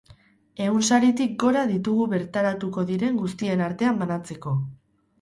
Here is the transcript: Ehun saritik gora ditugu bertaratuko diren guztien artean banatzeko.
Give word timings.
Ehun 0.67 0.85
saritik 0.89 1.35
gora 1.43 1.67
ditugu 1.73 2.09
bertaratuko 2.15 2.89
diren 2.95 3.23
guztien 3.23 3.65
artean 3.71 4.05
banatzeko. 4.05 4.61